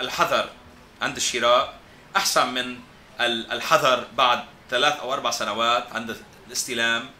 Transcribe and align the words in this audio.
الحذر 0.00 0.50
عند 1.02 1.16
الشراء 1.16 1.78
أحسن 2.16 2.54
من 2.54 2.80
الحذر 3.20 4.08
بعد 4.16 4.44
ثلاث 4.70 5.00
أو 5.00 5.12
أربع 5.12 5.30
سنوات 5.30 5.92
عند 5.92 6.16
الاستلام 6.46 7.10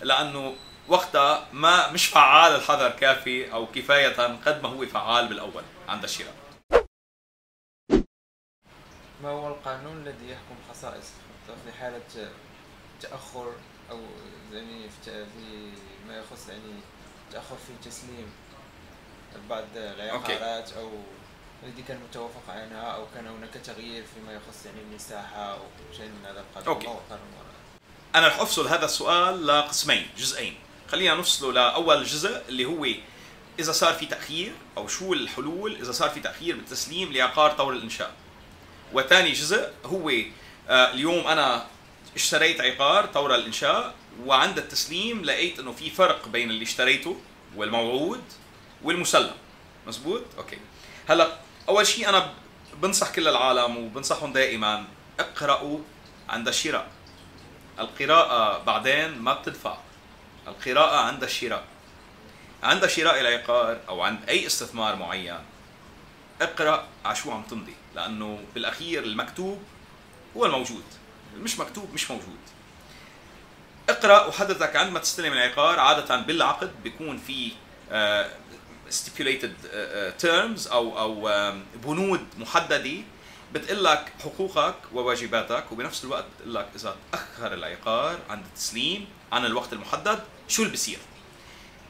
لأنه 0.00 0.56
وقتها 0.88 1.46
ما 1.52 1.90
مش 1.90 2.06
فعال 2.06 2.54
الحذر 2.54 2.90
كافي 2.90 3.52
أو 3.52 3.66
كفاية 3.66 4.36
قد 4.46 4.62
ما 4.62 4.68
هو 4.68 4.86
فعال 4.86 5.28
بالأول 5.28 5.62
عند 5.88 6.04
الشراء. 6.04 6.34
ما 9.22 9.28
هو 9.28 9.48
القانون 9.48 9.96
الذي 9.96 10.30
يحكم 10.30 10.56
خصائص 10.70 11.12
في 11.64 11.72
حالة 11.72 12.30
تأخر 13.00 13.52
أو 13.90 14.00
يعني 14.52 14.90
في 15.04 15.24
ما 16.08 16.16
يخص 16.16 16.48
يعني 16.48 16.80
تأخر 17.32 17.56
في 17.56 17.90
تسليم 17.90 18.32
بعض 19.50 19.64
العقارات 19.76 20.72
أو 20.72 20.90
التي 21.62 21.82
كان 21.82 21.98
متوافق 22.10 22.42
عنها 22.48 22.82
أو 22.82 23.06
كان 23.14 23.26
هناك 23.26 23.54
تغيير 23.64 24.04
فيما 24.14 24.32
يخص 24.32 24.66
يعني 24.66 24.80
المساحه 24.80 25.52
أو 25.52 25.58
شيء 25.96 26.06
من 26.06 26.26
هذا 26.26 26.40
القبيل. 26.40 26.68
أوكي. 26.68 27.18
أنا 28.14 28.28
رح 28.28 28.40
أفصل 28.40 28.68
هذا 28.68 28.84
السؤال 28.84 29.46
لقسمين 29.46 30.06
جزئين. 30.18 30.54
خلينا 30.88 31.14
نفصله 31.14 31.52
لأول 31.52 32.04
جزء 32.04 32.42
اللي 32.48 32.64
هو 32.64 32.86
إذا 33.58 33.72
صار 33.72 33.94
في 33.94 34.06
تأخير 34.06 34.52
أو 34.76 34.88
شو 34.88 35.12
الحلول 35.12 35.76
إذا 35.76 35.92
صار 35.92 36.10
في 36.10 36.20
تأخير 36.20 36.56
بالتسليم 36.56 37.12
لعقار 37.12 37.50
طور 37.50 37.72
الإنشاء. 37.72 38.12
وثاني 38.92 39.32
جزء 39.32 39.70
هو 39.84 40.10
آه، 40.68 40.92
اليوم 40.92 41.26
أنا 41.26 41.66
اشتريت 42.14 42.60
عقار 42.60 43.06
طور 43.06 43.34
الإنشاء 43.34 43.94
وعند 44.24 44.58
التسليم 44.58 45.24
لقيت 45.24 45.58
إنه 45.58 45.72
في 45.72 45.90
فرق 45.90 46.28
بين 46.28 46.50
اللي 46.50 46.62
اشتريته 46.62 47.20
والموعود 47.56 48.22
والمسلم. 48.82 49.34
مزبوط؟ 49.86 50.22
أوكي. 50.38 50.58
هلا 51.08 51.38
أول 51.68 51.86
شيء 51.86 52.08
أنا 52.08 52.30
بنصح 52.82 53.10
كل 53.12 53.28
العالم 53.28 53.76
وبنصحهم 53.76 54.32
دائما 54.32 54.84
اقرأوا 55.20 55.78
عند 56.28 56.48
الشراء. 56.48 56.88
القراءة 57.78 58.64
بعدين 58.64 59.18
ما 59.18 59.34
بتدفع. 59.34 59.76
القراءة 60.46 60.96
عند 60.96 61.22
الشراء. 61.22 61.64
عند 62.62 62.86
شراء 62.86 63.20
العقار 63.20 63.80
أو 63.88 64.02
عند 64.02 64.28
أي 64.28 64.46
استثمار 64.46 64.96
معين. 64.96 65.38
اقرأ 66.40 66.86
على 67.04 67.16
شو 67.16 67.32
عم 67.32 67.42
تمضي 67.42 67.74
لأنه 67.94 68.44
بالأخير 68.54 69.02
المكتوب 69.02 69.62
هو 70.36 70.46
الموجود. 70.46 70.84
المش 71.34 71.58
مكتوب 71.58 71.94
مش 71.94 72.10
موجود. 72.10 72.38
اقرأ 73.88 74.26
حضرتك 74.26 74.76
عندما 74.76 74.98
تستلم 74.98 75.32
العقار. 75.32 75.78
عادة 75.78 76.16
بالعقد 76.16 76.82
بيكون 76.82 77.18
في 77.18 77.52
آه، 77.92 78.30
stipulated 78.90 79.66
آه، 79.72 80.08
آه، 80.08 80.12
terms 80.22 80.70
أو 80.72 80.98
أو 80.98 81.30
بنود 81.84 82.26
محددة 82.38 82.90
بتقول 83.52 83.84
لك 83.84 84.12
حقوقك 84.22 84.74
وواجباتك 84.92 85.72
وبنفس 85.72 86.04
الوقت 86.04 86.24
بتقول 86.36 86.54
لك 86.54 86.68
إذا 86.76 86.96
تأخر 87.12 87.54
العقار 87.54 88.18
عند 88.30 88.44
التسليم 88.44 89.06
عن 89.32 89.46
الوقت 89.46 89.72
المحدد 89.72 90.20
شو 90.48 90.62
اللي 90.62 90.72
بصير؟ 90.72 90.98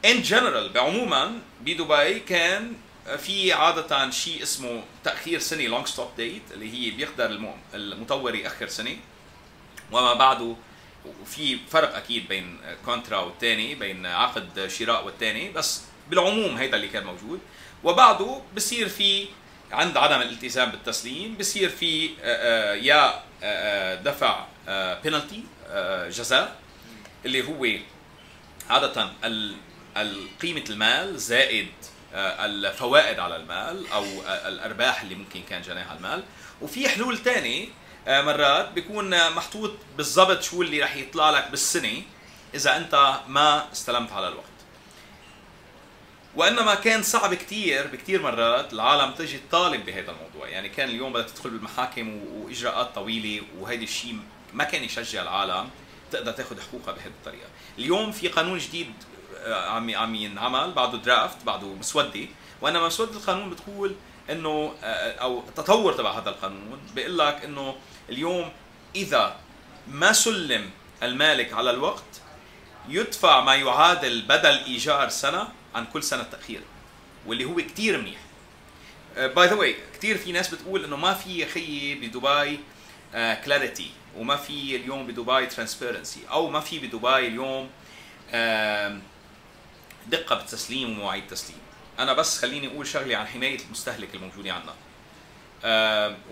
in 0.05 0.21
general 0.21 0.69
بعموما 0.69 1.39
بدبي 1.61 2.19
كان 2.19 2.73
في 3.17 3.53
عادة 3.53 4.09
شيء 4.09 4.43
اسمه 4.43 4.83
تأخير 5.03 5.39
سنة 5.39 5.63
long 5.63 5.87
stop 5.87 6.09
date 6.17 6.41
اللي 6.51 6.73
هي 6.73 6.91
بيقدر 6.91 7.55
المطور 7.73 8.35
يأخر 8.35 8.67
سنة. 8.67 8.97
وما 9.91 10.13
بعده 10.13 10.55
وفي 11.21 11.59
فرق 11.69 11.95
أكيد 11.95 12.27
بين 12.27 12.57
كونترا 12.85 13.17
والثاني 13.17 13.75
بين 13.75 14.05
عقد 14.05 14.67
شراء 14.67 15.05
والثاني 15.05 15.49
بس 15.49 15.81
بالعموم 16.09 16.57
هيدا 16.57 16.77
اللي 16.77 16.87
كان 16.87 17.03
موجود. 17.03 17.39
وبعده 17.83 18.41
بصير 18.55 18.89
في 18.89 19.27
عند 19.71 19.97
عدم 19.97 20.21
الالتزام 20.21 20.71
بالتسليم 20.71 21.35
بصير 21.35 21.69
في 21.69 22.09
آه، 22.09 22.11
آه، 22.21 22.73
يا 22.73 23.23
آه، 23.43 23.95
دفع 23.95 24.45
بينالتي 25.03 25.43
جزاء 26.09 26.55
اللي 27.25 27.47
هو 27.47 27.79
عادة 28.69 29.09
قيمة 30.41 30.63
المال 30.69 31.19
زائد 31.19 31.67
الفوائد 32.13 33.19
على 33.19 33.35
المال 33.35 33.87
أو 33.87 34.05
الأرباح 34.27 35.01
اللي 35.01 35.15
ممكن 35.15 35.41
كان 35.49 35.61
جناها 35.61 35.95
المال. 35.97 36.23
وفي 36.61 36.89
حلول 36.89 37.17
ثانية 37.17 37.67
مرات 38.07 38.71
بيكون 38.71 39.29
محطوط 39.29 39.71
بالضبط 39.97 40.43
شو 40.43 40.61
اللي 40.61 40.81
رح 40.81 40.95
يطلع 40.95 41.29
لك 41.29 41.51
بالسنة 41.51 42.01
إذا 42.53 42.77
أنت 42.77 43.19
ما 43.27 43.71
استلمت 43.71 44.11
على 44.11 44.27
الوقت. 44.27 44.54
وإنما 46.35 46.75
كان 46.75 47.03
صعب 47.03 47.33
كثير 47.33 47.87
بكثير 47.87 48.21
مرات 48.21 48.73
العالم 48.73 49.11
تجي 49.11 49.37
تطالب 49.37 49.85
بهذا 49.85 50.11
الموضوع. 50.11 50.49
يعني 50.49 50.69
كان 50.69 50.89
اليوم 50.89 51.13
بدك 51.13 51.29
تدخل 51.29 51.49
بالمحاكم 51.49 52.19
وإجراءات 52.33 52.95
طويلة 52.95 53.41
وهيدي 53.59 53.83
الشيء 53.83 54.19
ما 54.53 54.63
كان 54.63 54.83
يشجع 54.83 55.21
العالم 55.21 55.69
تقدر 56.11 56.31
تاخذ 56.31 56.61
حقوقها 56.61 56.91
بهذه 56.91 57.07
الطريقة. 57.07 57.47
اليوم 57.79 58.11
في 58.11 58.27
قانون 58.27 58.57
جديد 58.57 58.93
آه، 59.37 59.69
عم 59.69 59.95
عم 59.95 60.15
ينعمل 60.15 60.71
بعده 60.71 60.97
درافت 60.97 61.43
بعده 61.45 61.67
مسودة. 61.67 62.25
وإنما 62.61 62.87
مسودة 62.87 63.11
القانون 63.11 63.49
بتقول 63.49 63.95
إنه 64.29 64.73
آه، 64.83 65.11
أو 65.11 65.39
التطور 65.39 65.93
تبع 65.93 66.19
هذا 66.19 66.29
القانون 66.29 66.79
بيقول 66.95 67.17
لك 67.17 67.45
إنه 67.45 67.75
اليوم 68.09 68.51
إذا 68.95 69.35
ما 69.87 70.13
سلم 70.13 70.69
المالك 71.03 71.53
على 71.53 71.71
الوقت 71.71 72.03
يدفع 72.89 73.41
ما 73.41 73.55
يعادل 73.55 74.21
بدل 74.21 74.57
إيجار 74.65 75.09
سنة 75.09 75.47
عن 75.75 75.85
كل 75.85 76.03
سنة 76.03 76.23
تأخير 76.23 76.61
واللي 77.25 77.45
هو 77.45 77.55
كثير 77.55 78.01
منيح. 78.01 78.19
by 79.17 79.47
the 79.47 79.53
way 79.53 79.75
كثير 79.97 80.17
في 80.17 80.31
ناس 80.31 80.53
بتقول 80.53 80.83
إنه 80.83 80.95
ما 80.95 81.13
في 81.13 81.45
خيي 81.45 81.95
بدبي 81.95 82.59
clarity 83.45 83.85
uh, 83.85 84.17
وما 84.19 84.35
في 84.35 84.75
اليوم 84.75 85.07
بدبي 85.07 85.45
transparency 85.45 86.19
أو 86.31 86.49
ما 86.49 86.59
في 86.59 86.79
بدبي 86.79 87.27
اليوم 87.27 87.69
uh, 88.31 88.35
دقة 90.07 90.35
بالتسليم 90.35 90.91
ومواعيد 90.91 91.23
التسليم 91.23 91.57
أنا 91.99 92.13
بس 92.13 92.39
خليني 92.39 92.67
أقول 92.67 92.87
شغلة 92.87 93.17
عن 93.17 93.27
حماية 93.27 93.59
المستهلك 93.65 94.15
الموجودة 94.15 94.53
عندنا. 94.53 94.73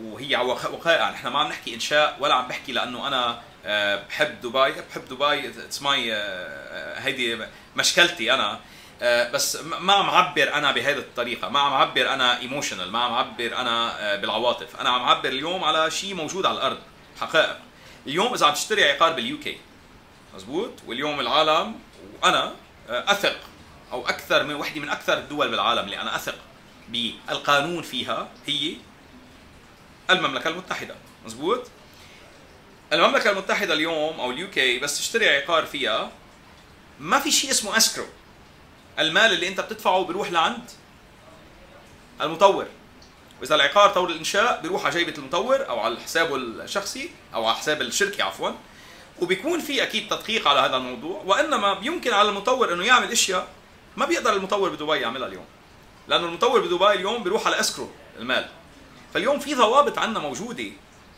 وهي 0.01 0.35
وقائع. 0.37 1.09
نحن 1.11 1.27
ما 1.27 1.39
عم 1.39 1.47
نحكي 1.47 1.75
إنشاء 1.75 2.17
ولا 2.19 2.33
عم 2.33 2.47
بحكي 2.47 2.71
لأنه 2.71 3.07
أنا 3.07 3.41
uh, 3.63 4.09
بحب 4.09 4.41
دبي. 4.41 4.71
بحب 4.89 5.05
دبي. 5.09 5.47
it's 5.47 5.81
my 5.81 6.11
uh, 6.11 6.17
هيدي 6.97 7.45
مشكلتي 7.75 8.33
أنا. 8.33 8.51
آه، 8.51 8.59
بس 9.03 9.55
ما 9.55 9.93
عم 9.93 10.09
عبر 10.09 10.53
أنا 10.53 10.71
بهذه 10.71 10.97
الطريقة. 10.97 11.49
ما 11.49 11.59
عم 11.59 11.73
عبر 11.73 12.09
أنا 12.13 12.39
emotional 12.39 12.91
ما 12.91 12.99
عم 12.99 13.13
عبر 13.13 13.57
أنا 13.57 13.99
آه، 13.99 14.15
بالعواطف. 14.15 14.75
أنا 14.81 14.89
عم 14.89 15.05
عبر 15.05 15.29
اليوم 15.29 15.63
على 15.63 15.91
شيء 15.91 16.13
موجود 16.13 16.45
على 16.45 16.57
الأرض. 16.57 16.79
حقائق. 17.21 17.57
اليوم 18.07 18.33
إذا 18.33 18.45
عم 18.45 18.53
تشتري 18.53 18.91
عقار 18.91 19.13
بال 19.13 19.39
UK. 19.39 19.57
مزبوط؟ 20.35 20.71
واليوم 20.87 21.19
العالم 21.19 21.75
وأنا 22.23 22.53
آه، 22.89 23.11
أثق 23.11 23.35
أو 23.91 24.07
أكثر 24.07 24.43
من 24.43 24.55
وحده 24.55 24.81
من 24.81 24.89
أكثر 24.89 25.17
الدول 25.17 25.49
بالعالم 25.49 25.85
اللي 25.85 26.01
أنا 26.01 26.15
أثق 26.15 26.35
بالقانون 26.89 27.83
فيها 27.83 28.27
هي 28.45 28.73
المملكة 30.09 30.47
المتحدة. 30.47 30.95
مزبوط؟ 31.25 31.67
المملكة 32.93 33.29
المتحدة 33.29 33.73
اليوم 33.73 34.19
أو 34.19 34.31
ال 34.31 34.49
UK 34.49 34.79
بس 34.79 34.97
تشتري 34.97 35.29
عقار 35.29 35.65
فيها 35.65 36.11
ما 36.99 37.19
في 37.19 37.31
شيء 37.31 37.51
اسمه 37.51 37.77
escrow 37.77 38.05
المال 38.99 39.33
اللي 39.33 39.47
انت 39.47 39.61
بتدفعه 39.61 40.03
بيروح 40.03 40.31
لعند 40.31 40.71
المطور. 42.21 42.65
وإذا 43.41 43.55
العقار 43.55 43.89
طور 43.89 44.09
الإنشاء 44.09 44.61
بيروح 44.61 44.85
على 44.85 44.95
جيبة 44.95 45.17
المطور 45.17 45.69
أو 45.69 45.79
على 45.79 45.99
حسابه 45.99 46.35
الشخصي 46.35 47.11
أو 47.33 47.45
على 47.45 47.55
حساب 47.55 47.81
الشركة 47.81 48.23
عفوا. 48.23 48.51
وبيكون 49.21 49.59
في 49.59 49.83
أكيد 49.83 50.07
تدقيق 50.07 50.47
على 50.47 50.59
هذا 50.59 50.77
الموضوع. 50.77 51.21
وإنما 51.25 51.79
يمكن 51.81 52.13
على 52.13 52.29
المطور 52.29 52.73
إنه 52.73 52.85
يعمل 52.85 53.11
أشياء 53.11 53.47
ما 53.97 54.05
بيقدر 54.05 54.33
المطور 54.33 54.69
بدبي 54.69 54.97
يعملها 54.97 55.27
اليوم. 55.27 55.45
لأنه 56.07 56.25
المطور 56.25 56.61
بدبي 56.61 56.91
اليوم 56.91 57.23
بيروح 57.23 57.47
على 57.47 57.59
escrow 57.59 57.89
المال. 58.19 58.49
فاليوم 59.13 59.39
في 59.39 59.55
ضوابط 59.55 59.99
عندنا 59.99 60.19
موجودة 60.19 60.71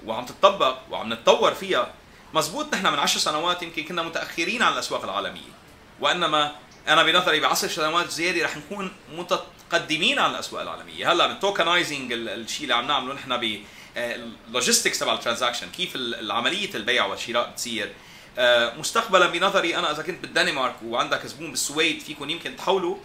وعم 0.06 0.26
تطبق 0.26 0.78
وعم 0.92 1.14
نتطور 1.14 1.54
فيها. 1.54 1.94
مزبوط 2.34 2.74
نحن 2.74 2.88
من 2.88 3.00
عشر 3.00 3.20
سنوات 3.20 3.64
يمكن 3.64 3.84
كنا 3.84 4.04
متأخرين 4.04 4.62
عن 4.62 4.74
الأسواق 4.74 5.04
العالمية. 5.04 5.56
وإنما 6.00 6.56
أنا 6.88 7.04
بنظري 7.04 7.40
بعشر 7.40 7.68
سنوات 7.68 8.10
زيادة 8.10 8.46
رح 8.46 8.58
نكون 8.58 8.92
متقدمين 9.12 10.20
عن 10.20 10.32
الأسواق 10.32 10.62
العالمية. 10.62 11.12
هلأ 11.12 11.28
بال 11.28 11.42
tokenizing 11.42 12.14
الشيء 12.14 12.64
اللي 12.64 12.74
عم 12.74 12.88
نعمله 12.88 13.14
نحن 13.14 13.38
ب 13.38 13.60
ال 13.98 14.08
logistics 14.08 15.00
تبع 15.00 15.14
ال 15.14 15.18
transaction 15.18 15.70
كيف 15.70 15.98
عملية 16.30 16.76
البيع 16.76 17.06
والشراء 17.06 17.50
بتصير. 17.50 17.94
آه، 18.38 18.74
مستقبلا 18.78 19.28
بنظري 19.28 19.78
أنا 19.78 19.92
إذا 19.92 20.04
كنت 20.04 20.22
بالدنمارك 20.22 20.76
وعندك 20.86 21.26
زبون 21.26 21.52
بالسويد 21.52 22.02
فيكم 22.02 22.30
يمكن 22.30 22.56
تحولوا 22.56 22.98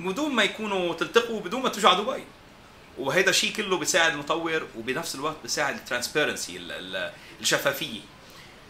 بدون 0.00 0.34
ما 0.34 0.42
يكونوا 0.42 0.94
تلتقوا 0.94 1.40
بدون 1.40 1.62
ما 1.62 1.68
تجوا 1.68 1.90
على 1.90 2.02
دبي. 2.02 2.24
وهذا 2.98 3.30
الشيء 3.30 3.52
كله 3.52 3.78
بيساعد 3.78 4.12
المطور 4.12 4.66
وبنفس 4.78 5.14
الوقت 5.14 5.36
بيساعد 5.42 5.74
ال 5.74 5.81
transparency 5.81 6.60
الشفافية. 7.40 8.00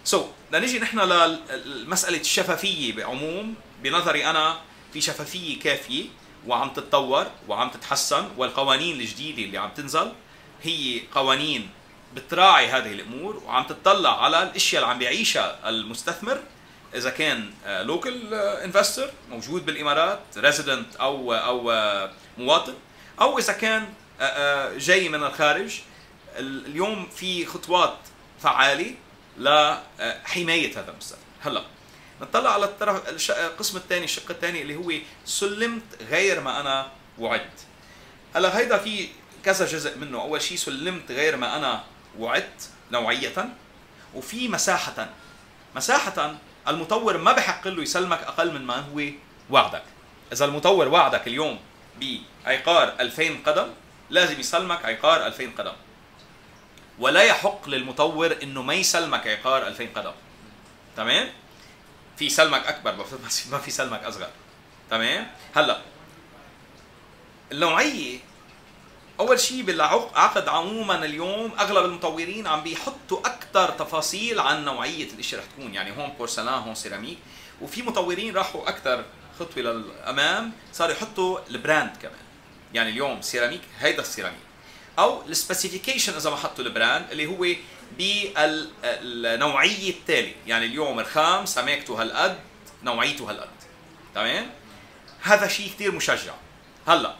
so, 0.04 0.54
نجي 0.54 0.78
نحن 0.78 0.98
لمساله 1.64 2.20
الشفافية 2.20 2.92
بعموم. 2.92 3.54
بنظري 3.82 4.26
أنا 4.26 4.58
في 4.92 5.00
شفافية 5.00 5.60
كافية 5.60 6.04
وعم 6.46 6.70
تتطور 6.70 7.26
وعم 7.48 7.70
تتحسن 7.70 8.28
والقوانين 8.36 9.00
الجديدة 9.00 9.42
اللي 9.42 9.58
عم 9.58 9.70
تنزل 9.70 10.12
هي 10.62 11.02
قوانين 11.14 11.70
بتراعي 12.14 12.66
هذه 12.66 12.92
الأمور 12.92 13.42
وعم 13.46 13.64
تطلع 13.64 14.24
على 14.24 14.42
الأشياء 14.42 14.82
اللي 14.82 14.92
عم 14.92 14.98
بيعيشها 14.98 15.68
المستثمر. 15.68 16.40
إذا 16.94 17.10
كان 17.10 17.50
local 17.66 18.34
investor 18.34 19.10
موجود 19.30 19.66
بالإمارات 19.66 20.20
resident 20.36 20.96
أو 20.96 21.34
أو 21.34 21.70
آه، 21.70 22.10
مواطن. 22.38 22.74
أو 23.20 23.38
إذا 23.38 23.52
كان 23.52 23.88
آه، 24.20 24.24
آه، 24.24 24.78
جاي 24.78 25.08
من 25.08 25.24
الخارج 25.24 25.80
اليوم 26.38 27.08
في 27.16 27.46
خطوات 27.46 27.98
فعالة 28.40 28.94
لحمايه 29.38 30.70
هذا 30.80 30.90
المستثمر. 30.90 31.22
هلا 31.40 31.62
نطلع 32.20 32.52
على 32.52 32.64
الطرف 32.64 33.08
القسم 33.30 33.76
الثاني 33.76 34.04
الشق 34.04 34.30
الثاني 34.30 34.62
اللي 34.62 34.76
هو 34.76 34.92
سلمت 35.24 36.02
غير 36.10 36.40
ما 36.40 36.60
أنا 36.60 36.90
وعدت. 37.18 37.66
هلا 38.34 38.58
هيدا 38.58 38.78
في 38.78 39.08
كذا 39.44 39.66
جزء 39.66 39.98
منه. 39.98 40.20
أول 40.20 40.42
شيء 40.42 40.56
سلمت 40.56 41.12
غير 41.12 41.36
ما 41.36 41.56
أنا 41.56 41.84
وعدت 42.18 42.70
نوعية 42.92 43.48
وفي 44.14 44.48
مساحة. 44.48 45.08
مساحة 45.76 46.34
المطور 46.68 47.16
ما 47.16 47.32
بحق 47.32 47.68
له 47.68 47.82
يسلمك 47.82 48.22
أقل 48.22 48.52
من 48.52 48.64
ما 48.64 48.76
هو 48.76 49.02
وعدك. 49.50 49.82
إذا 50.32 50.44
المطور 50.44 50.88
وعدك 50.88 51.26
اليوم 51.26 51.58
بعقار 52.00 52.94
2000 53.00 53.42
قدم 53.46 53.68
لازم 54.10 54.40
يسلمك 54.40 54.84
عقار 54.84 55.26
2000 55.26 55.50
قدم. 55.58 55.72
ولا 56.98 57.22
يحق 57.22 57.68
للمطور 57.68 58.36
إنه 58.42 58.62
ما 58.62 58.74
يسلمك 58.74 59.26
عقار 59.26 59.66
2000 59.66 59.88
قدم. 59.94 60.12
تمام؟ 60.96 61.28
في 62.18 62.28
سلمك 62.28 62.66
أكبر 62.66 63.06
ما 63.50 63.58
في 63.58 63.70
سلمك 63.70 64.04
أصغر. 64.04 64.30
تمام؟ 64.90 65.30
هلا 65.56 65.80
النوعية 67.52 68.18
أول 69.20 69.40
شيء 69.40 69.62
بالعقد 69.62 70.48
عموما 70.48 71.04
اليوم 71.04 71.52
أغلب 71.58 71.84
المطورين 71.84 72.46
عم 72.46 72.62
بيحطوا 72.62 73.20
أكثر 73.26 73.70
تفاصيل 73.70 74.40
عن 74.40 74.64
نوعية 74.64 75.12
الاشياء 75.12 75.40
رح 75.40 75.46
تكون 75.46 75.74
يعني 75.74 75.96
هون 75.96 76.12
بورسلان 76.18 76.62
هون 76.62 76.74
سيراميك. 76.74 77.18
وفي 77.60 77.82
مطورين 77.82 78.34
راحوا 78.36 78.68
أكثر 78.68 79.04
خطوة 79.38 79.62
للأمام 79.62 80.52
صاروا 80.72 80.94
يحطوا 80.94 81.38
ال 81.50 81.58
brand 81.58 81.96
كمان. 82.02 82.24
يعني 82.74 82.90
اليوم 82.90 83.22
سيراميك 83.22 83.62
هيدا 83.80 84.00
السيراميك. 84.00 84.40
أو 84.98 85.22
ال 85.22 85.29
specification 85.29 86.14
إذا 86.14 86.30
ما 86.30 86.36
حطوا 86.36 86.64
ال 86.64 86.72
brand 86.72 87.10
اللي 87.10 87.26
هو 87.26 87.46
بالنوعية 87.98 89.90
التالي 89.90 90.34
يعني 90.46 90.66
اليوم 90.66 91.00
رخام 91.00 91.46
سماكته 91.46 92.02
هالقد 92.02 92.38
نوعيته 92.82 93.30
هالقد. 93.30 93.48
تمام؟ 94.14 94.50
هذا 95.22 95.48
شيء 95.48 95.68
كثير 95.68 95.92
مشجع. 95.92 96.34
هلأ 96.88 97.14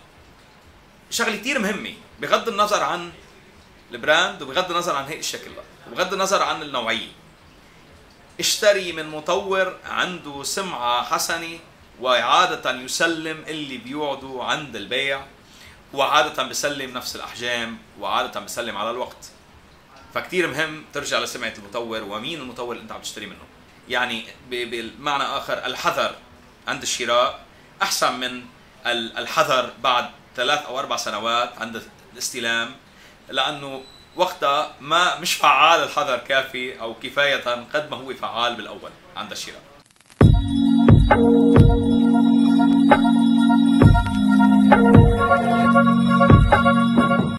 شغلة 1.10 1.36
كثير 1.36 1.58
مهمة. 1.58 1.94
بغض 2.20 2.48
النظر 2.48 2.82
عن 2.82 3.12
البراند 3.92 4.42
وبغض 4.42 4.70
النظر 4.70 4.96
عن 4.96 5.04
هيك 5.04 5.18
الشكل 5.18 5.50
وبغض 5.90 6.12
النظر 6.12 6.42
عن 6.42 6.62
النوعية. 6.62 7.08
اشتري 8.40 8.92
من 8.92 9.08
مطور 9.08 9.76
عنده 9.84 10.42
سمعة 10.42 11.02
حسنة 11.02 11.58
وعادة 12.00 12.70
يسلم 12.70 13.44
اللي 13.48 13.78
بيوعدوا 13.78 14.44
عند 14.44 14.76
البيع 14.76 15.26
وعادة 15.94 16.42
بسلم 16.42 16.90
نفس 16.90 17.16
الأحجام 17.16 17.78
وعادة 18.00 18.40
بسلم 18.40 18.76
على 18.76 18.90
الوقت. 18.90 19.30
فكتير 20.14 20.46
مهم 20.50 20.84
ترجع 20.94 21.18
لسمعة 21.18 21.52
المطور 21.58 22.02
ومين 22.02 22.40
المطور 22.40 22.72
اللي 22.72 22.82
أنت 22.82 22.92
عم 22.92 23.00
تشتري 23.00 23.26
منه. 23.26 23.44
يعني 23.88 24.24
بمعنى 24.50 25.24
آخر 25.24 25.66
الحذر 25.66 26.14
عند 26.68 26.82
الشراء 26.82 27.40
أحسن 27.82 28.20
من 28.20 28.42
ال- 28.86 29.18
الحذر 29.18 29.70
بعد 29.82 30.10
ثلاث 30.36 30.66
أو 30.66 30.78
أربع 30.78 30.96
سنوات 30.96 31.58
عند 31.58 31.82
الاستلام 32.12 32.74
لأنه 33.28 33.82
وقتها 34.16 34.74
ما 34.80 35.18
مش 35.20 35.34
فعال 35.34 35.80
الحذر 35.82 36.16
كافي 36.18 36.80
أو 36.80 36.94
كفاية 36.94 37.64
قد 37.74 37.90
ما 37.90 37.96
هو 37.96 38.14
فعال 38.14 38.54
بالأول 38.56 38.90
عند 39.16 39.32
الشراء. 39.32 39.62